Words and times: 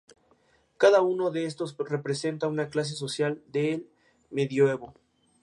Cada 0.79 1.03
uno 1.03 1.29
de 1.29 1.45
estos 1.45 1.77
representa 1.77 2.47
una 2.47 2.69
clase 2.69 2.95
social 2.95 3.39
del 3.51 3.87
Medioevo. 4.31 4.95